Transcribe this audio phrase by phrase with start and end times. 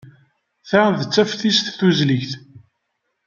[0.69, 2.31] Ta d taftist tusligt.